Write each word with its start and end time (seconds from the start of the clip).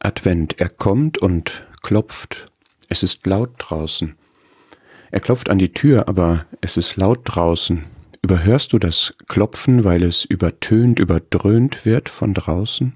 Advent. 0.00 0.58
Er 0.58 0.70
kommt 0.70 1.18
und 1.18 1.66
klopft. 1.82 2.46
Es 2.88 3.02
ist 3.02 3.26
laut 3.26 3.50
draußen. 3.58 4.16
Er 5.10 5.20
klopft 5.20 5.50
an 5.50 5.58
die 5.58 5.72
Tür, 5.72 6.08
aber 6.08 6.46
es 6.60 6.76
ist 6.76 6.96
laut 6.96 7.20
draußen. 7.24 7.84
Überhörst 8.22 8.72
du 8.72 8.78
das 8.78 9.14
Klopfen, 9.28 9.84
weil 9.84 10.02
es 10.02 10.24
übertönt, 10.24 11.00
überdröhnt 11.00 11.84
wird 11.84 12.08
von 12.08 12.32
draußen? 12.32 12.94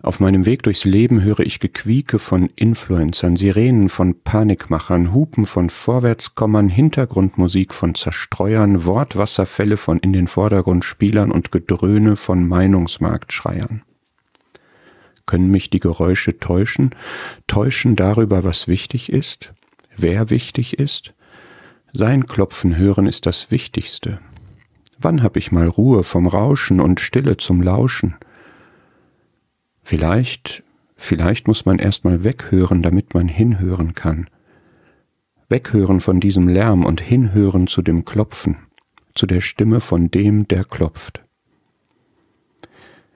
Auf 0.00 0.20
meinem 0.20 0.46
Weg 0.46 0.62
durchs 0.62 0.84
Leben 0.84 1.22
höre 1.22 1.40
ich 1.40 1.60
Gequieke 1.60 2.18
von 2.18 2.50
Influencern, 2.54 3.36
Sirenen 3.36 3.88
von 3.88 4.20
Panikmachern, 4.20 5.14
Hupen 5.14 5.46
von 5.46 5.70
Vorwärtskommern, 5.70 6.68
Hintergrundmusik 6.68 7.72
von 7.72 7.94
Zerstreuern, 7.94 8.84
Wortwasserfälle 8.84 9.78
von 9.78 9.98
in 9.98 10.12
den 10.12 10.28
Vordergrund 10.28 10.84
Spielern 10.84 11.32
und 11.32 11.50
Gedröhne 11.52 12.16
von 12.16 12.46
Meinungsmarktschreiern. 12.46 13.82
Können 15.26 15.50
mich 15.50 15.70
die 15.70 15.80
Geräusche 15.80 16.38
täuschen, 16.38 16.90
täuschen 17.46 17.96
darüber, 17.96 18.44
was 18.44 18.68
wichtig 18.68 19.10
ist, 19.10 19.52
wer 19.96 20.30
wichtig 20.30 20.78
ist? 20.78 21.14
Sein 21.92 22.26
Klopfen 22.26 22.76
hören 22.76 23.06
ist 23.06 23.24
das 23.26 23.50
Wichtigste. 23.50 24.18
Wann 24.98 25.22
hab 25.22 25.36
ich 25.36 25.52
mal 25.52 25.68
Ruhe 25.68 26.02
vom 26.02 26.26
Rauschen 26.26 26.80
und 26.80 27.00
Stille 27.00 27.36
zum 27.36 27.62
Lauschen? 27.62 28.16
Vielleicht, 29.82 30.62
vielleicht 30.96 31.46
muss 31.46 31.66
man 31.66 31.78
erst 31.78 32.04
mal 32.04 32.24
weghören, 32.24 32.82
damit 32.82 33.14
man 33.14 33.28
hinhören 33.28 33.94
kann. 33.94 34.28
Weghören 35.48 36.00
von 36.00 36.20
diesem 36.20 36.48
Lärm 36.48 36.84
und 36.84 37.00
hinhören 37.00 37.66
zu 37.66 37.82
dem 37.82 38.04
Klopfen, 38.04 38.56
zu 39.14 39.26
der 39.26 39.40
Stimme 39.40 39.80
von 39.80 40.10
dem, 40.10 40.48
der 40.48 40.64
klopft. 40.64 41.22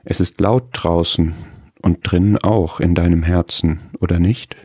Es 0.04 0.20
ist 0.20 0.40
laut 0.40 0.68
draußen, 0.72 1.34
und 1.82 1.98
drinnen 2.02 2.38
auch 2.38 2.80
in 2.80 2.94
deinem 2.94 3.22
Herzen, 3.22 3.80
oder 4.00 4.18
nicht? 4.18 4.56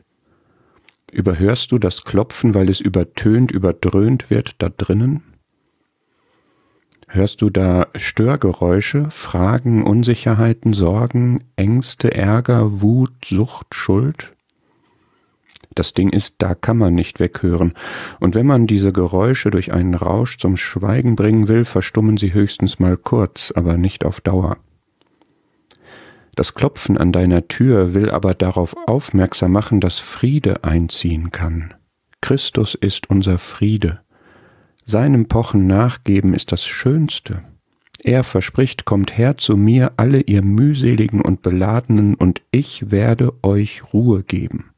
Überhörst 1.12 1.71
du 1.71 1.77
das 1.77 2.04
Klopfen, 2.04 2.55
weil 2.55 2.70
es 2.70 2.79
übertönt, 2.79 3.51
überdröhnt 3.51 4.29
wird 4.29 4.55
da 4.57 4.70
drinnen? 4.70 5.21
Hörst 7.07 7.43
du 7.43 7.51
da 7.51 7.88
Störgeräusche, 7.93 9.12
Fragen, 9.12 9.84
Unsicherheiten, 9.84 10.73
Sorgen, 10.73 11.43
Ängste, 11.55 12.15
Ärger, 12.15 12.82
Wut, 12.82 13.26
Sucht, 13.26 13.76
Schuld? 13.76 14.34
Das 15.76 15.93
Ding 15.93 16.10
ist, 16.10 16.35
da 16.40 16.55
kann 16.55 16.77
man 16.77 16.95
nicht 16.95 17.20
weghören, 17.20 17.73
und 18.20 18.34
wenn 18.34 18.48
man 18.48 18.66
diese 18.66 18.91
Geräusche 18.91 19.51
durch 19.51 19.71
einen 19.71 19.93
Rausch 19.93 20.40
zum 20.40 20.57
Schweigen 20.57 21.16
bringen 21.16 21.48
will, 21.48 21.66
verstummen 21.66 22.18
sie 22.18 22.34
höchstens 22.34 22.79
mal 22.79 22.98
kurz, 22.98 23.51
aber 23.55 23.77
nicht 23.77 24.05
auf 24.05 24.20
Dauer. 24.20 24.57
Das 26.35 26.55
Klopfen 26.55 26.98
an 26.98 27.12
deiner 27.12 27.48
Tür 27.48 27.93
will 27.93 28.09
aber 28.09 28.34
darauf 28.34 28.76
aufmerksam 28.87 29.51
machen, 29.51 29.79
dass 29.79 29.99
Friede 29.99 30.63
einziehen 30.63 31.31
kann. 31.31 31.73
Christus 32.21 32.73
ist 32.76 33.09
unser 33.09 33.37
Friede. 33.37 34.01
Seinem 34.85 35.27
Pochen 35.27 35.67
nachgeben 35.67 36.34
ist 36.34 36.51
das 36.51 36.65
Schönste. 36.65 37.43
Er 38.04 38.23
verspricht, 38.23 38.85
kommt 38.85 39.17
her 39.17 39.37
zu 39.37 39.55
mir, 39.55 39.93
alle 39.98 40.21
ihr 40.21 40.41
mühseligen 40.41 41.21
und 41.21 41.41
beladenen, 41.41 42.15
und 42.15 42.41
ich 42.51 42.91
werde 42.91 43.34
euch 43.43 43.93
Ruhe 43.93 44.23
geben. 44.23 44.73